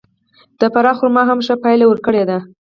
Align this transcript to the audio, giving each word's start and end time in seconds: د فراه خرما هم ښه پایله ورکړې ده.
د 0.59 0.61
فراه 0.73 0.97
خرما 0.99 1.23
هم 1.29 1.39
ښه 1.45 1.55
پایله 1.63 1.85
ورکړې 1.87 2.23
ده. 2.29 2.37